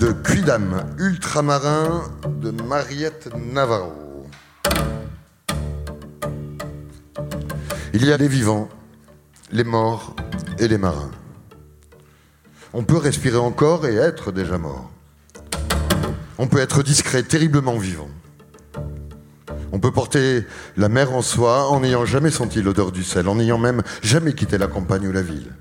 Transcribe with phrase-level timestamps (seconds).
[0.00, 2.04] de Cuidam ultramarin
[2.40, 4.26] de Mariette Navarro.
[7.92, 8.70] Il y a les vivants,
[9.52, 10.16] les morts
[10.58, 11.10] et les marins.
[12.72, 14.90] On peut respirer encore et être déjà mort.
[16.38, 18.08] On peut être discret, terriblement vivant.
[19.70, 20.46] On peut porter
[20.78, 24.32] la mer en soi en n'ayant jamais senti l'odeur du sel, en n'ayant même jamais
[24.32, 25.52] quitté la campagne ou la ville.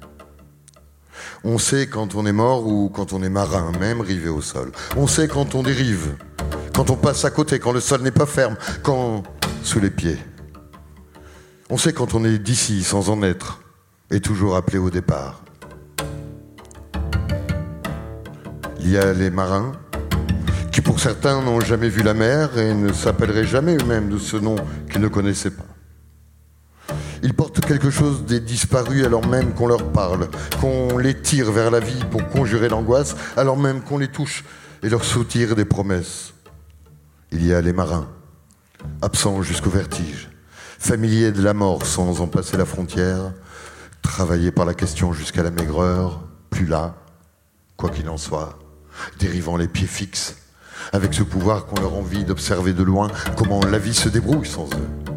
[1.44, 4.72] On sait quand on est mort ou quand on est marin, même rivé au sol.
[4.98, 6.16] On sait quand on dérive,
[6.76, 9.24] quand on passe à côté, quand le sol n'est pas ferme, quand
[9.64, 10.18] sous les pieds.
[11.70, 13.62] On sait quand on est d'ici sans en être
[14.12, 15.44] et toujours appelé au départ.
[18.82, 19.72] Il y a les marins
[20.74, 24.36] qui pour certains n'ont jamais vu la mer et ne s'appelleraient jamais eux-mêmes de ce
[24.36, 24.56] nom
[24.92, 25.69] qu'ils ne connaissaient pas.
[27.24, 30.30] Ils portent quelque chose des disparus alors même qu'on leur parle,
[30.62, 34.44] qu'on les tire vers la vie pour conjurer l'angoisse, alors même qu'on les touche
[34.84, 36.34] et leur soutire des promesses.
[37.32, 38.08] Il y a les marins,
[39.02, 40.30] absents jusqu'au vertige,
[40.80, 43.34] familiers de la mort sans en passer la frontière,
[44.02, 46.96] travaillés par la question jusqu'à la maigreur, plus là,
[47.76, 48.58] quoi qu'il en soit,
[49.20, 50.38] dérivant les pieds fixes,
[50.94, 54.66] avec ce pouvoir qu'on leur envie d'observer de loin comment la vie se débrouille sans
[54.66, 55.09] eux.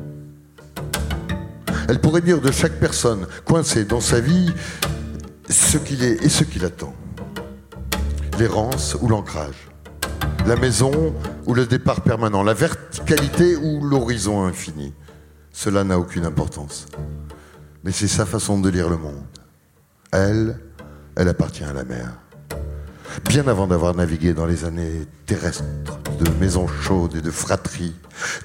[1.89, 4.53] Elle pourrait dire de chaque personne coincée dans sa vie
[5.49, 6.95] ce qu'il est et ce qu'il attend.
[8.39, 9.69] L'errance ou l'ancrage.
[10.47, 11.15] La maison
[11.47, 12.43] ou le départ permanent.
[12.43, 14.95] La verticalité ou l'horizon infini.
[15.53, 16.87] Cela n'a aucune importance.
[17.85, 19.25] Mais c'est sa façon de lire le monde.
[20.13, 20.59] Elle,
[21.17, 22.13] elle appartient à la mer
[23.29, 27.95] bien avant d'avoir navigué dans les années terrestres, de maisons chaudes et de fratries,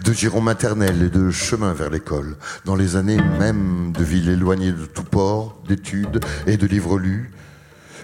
[0.04, 4.72] de girons maternels et de chemins vers l'école, dans les années même de villes éloignées
[4.72, 7.32] de tout port, d'études et de livres lus,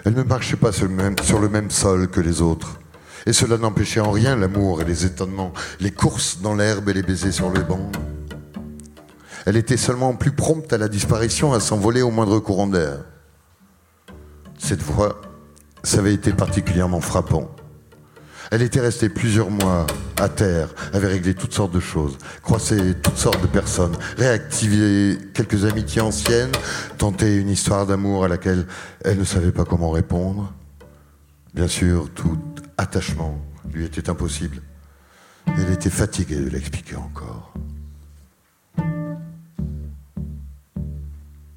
[0.04, 2.78] elle ne marchait pas sur le même, sol que les autres.
[3.26, 7.02] Et cela n'empêchait en rien l'amour et les étonnements, les courses dans l'herbe et les
[7.02, 7.90] baisers sur le banc.
[9.46, 12.98] Elle était seulement plus prompte à la disparition, à s'envoler au moindre courant d'air.
[14.58, 15.20] Cette voix
[15.84, 17.54] ça avait été particulièrement frappant.
[18.50, 19.86] Elle était restée plusieurs mois
[20.20, 25.64] à terre, avait réglé toutes sortes de choses, croisé toutes sortes de personnes, réactivé quelques
[25.64, 26.52] amitiés anciennes,
[26.98, 28.66] tenté une histoire d'amour à laquelle
[29.04, 30.52] elle ne savait pas comment répondre.
[31.54, 32.38] Bien sûr, tout
[32.76, 33.38] attachement
[33.72, 34.60] lui était impossible.
[35.46, 37.54] Elle était fatiguée de l'expliquer encore.